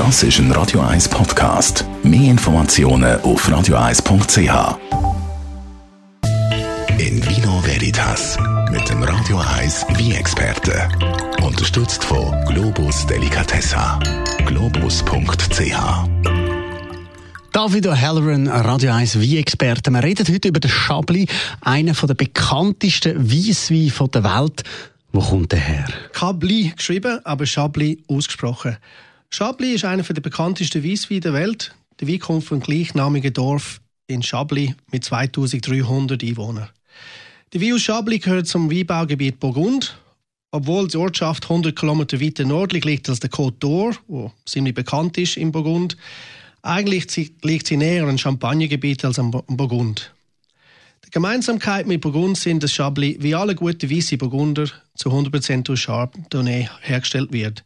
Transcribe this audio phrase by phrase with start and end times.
[0.00, 1.84] Das ist ein Radio 1 Podcast.
[2.02, 4.78] Mehr Informationen auf radio1.ch.
[6.96, 8.38] In Vino Veritas
[8.72, 10.88] mit dem Radio 1 wie experte
[11.42, 13.98] Unterstützt von Globus Delicatessa.
[14.46, 15.04] Globus.ch
[17.52, 19.90] David O'Halloran, Radio 1 Wein-Experte.
[19.90, 21.28] Wir reden heute über den Chablis,
[21.60, 24.62] einen der bekanntesten Weissweine der Welt.
[25.12, 25.84] Wo kommt der her?
[26.12, 28.78] Chablis geschrieben, aber Chablis ausgesprochen.
[29.32, 31.74] Chablis ist einer der bekanntesten Weissweine der Welt.
[32.00, 36.68] Der Wein kommt vom gleichnamigen Dorf in Chablis mit 2300 Einwohnern.
[37.52, 39.96] Der Wein aus Chablis gehört zum Weinbaugebiet Burgund.
[40.50, 45.16] Obwohl die Ortschaft 100 km weiter nördlich liegt als der Côte d'Or, wo ziemlich bekannt
[45.16, 45.96] ist in Burgund,
[46.62, 47.06] eigentlich
[47.44, 50.12] liegt sie näher an Champagnergebiet als am Burgund.
[51.06, 55.84] Die Gemeinsamkeit mit Burgund sind, dass Chablis wie alle guten weiße Burgunder zu 100% durch
[55.84, 57.62] Chardonnay hergestellt wird.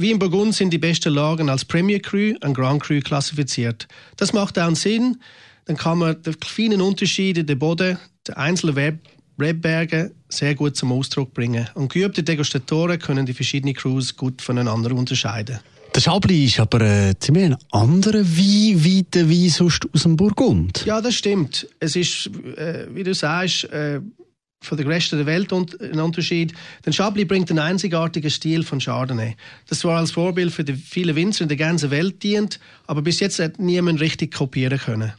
[0.00, 3.88] Wie in Burgund sind die besten Lagen als Premier Cru und Grand Cru klassifiziert.
[4.16, 5.16] Das macht auch Sinn,
[5.64, 9.00] dann kann man die feinen Unterschiede der Boden, der einzelnen
[9.40, 11.68] Rebberge sehr gut zum Ausdruck bringen.
[11.74, 15.58] Und geübte Degustatoren können die verschiedenen Crews gut voneinander unterscheiden.
[15.92, 20.16] Der Chablis ist aber äh, ziemlich ein anderer Wein, wie der Wein sonst aus dem
[20.16, 20.84] Burgund.
[20.86, 21.66] Ja, das stimmt.
[21.80, 24.00] Es ist, äh, wie du sagst, äh,
[24.60, 26.52] von der Rest der Welt ein Unterschied.
[26.84, 29.36] Denn Chablis bringt einen einzigartigen Stil von Chardonnay.
[29.68, 33.20] Das zwar als Vorbild für die vielen Winzer in der ganzen Welt dient, aber bis
[33.20, 35.12] jetzt hat niemand richtig kopieren können.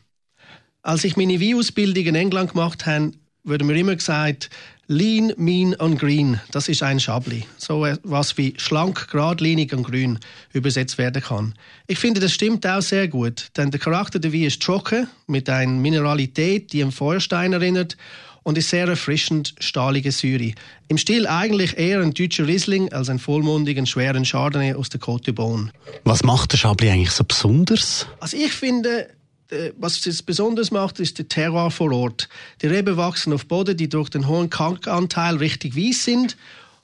[0.82, 3.12] Als ich meine Weinausbildung in England gemacht habe,
[3.44, 4.50] wurde mir immer gesagt,
[4.92, 7.44] Lean, Mean und Green, das ist ein Chablis.
[7.58, 10.18] So was wie schlank, geradlinig und grün
[10.52, 11.54] übersetzt werden kann.
[11.86, 15.48] Ich finde, das stimmt auch sehr gut, denn der Charakter der Wein ist trocken, mit
[15.48, 17.98] einer Mineralität, die an Feuerstein erinnert
[18.44, 20.54] und ist sehr erfrischend stahlige Säure.
[20.88, 25.34] Im Stil eigentlich eher ein deutscher Riesling als ein vollmundigen, schweren Chardonnay aus der Côte
[25.34, 25.72] Beaune.
[26.04, 28.08] Was macht der Chablis eigentlich so besonders?
[28.20, 29.10] Also ich finde,
[29.50, 32.30] äh, was es besonders macht, ist der Terroir vor Ort.
[32.62, 36.38] Die Reben wachsen auf Boden, die durch den hohen Kalkanteil richtig weiß sind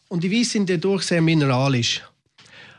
[0.07, 2.01] und die Weiß sind dadurch sehr mineralisch.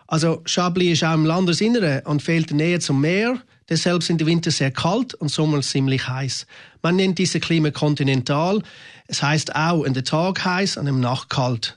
[0.07, 3.41] Also Chablis ist auch im Landesinneren und fehlt in Nähe zum Meer.
[3.69, 6.47] Deshalb sind die Winter sehr kalt und Sommer ziemlich heiß.
[6.83, 8.63] Man nennt diese Klima kontinental.
[9.09, 11.77] Es heißt auch in der Tag heiß und im Nacht kalt.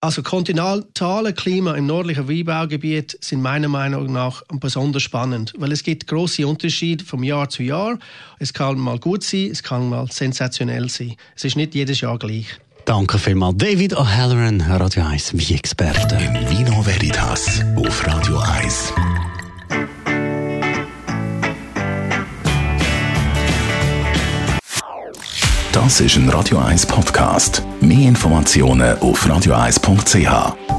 [0.00, 6.06] Also kontinentale Klima im nördlichen Weinbaugebiet sind meiner Meinung nach besonders spannend, weil es gibt
[6.06, 7.98] große Unterschiede vom Jahr zu Jahr.
[8.38, 11.16] Es kann mal gut sein, es kann mal sensationell sein.
[11.34, 12.46] Es ist nicht jedes Jahr gleich.
[12.88, 16.16] Danke vielmals, David O'Halloran, Radio 1 wie Experte.
[16.16, 18.94] In Vino Veritas auf Radio 1.
[25.70, 27.62] Das ist ein Radio 1 Podcast.
[27.82, 30.77] Mehr Informationen auf radio1.ch.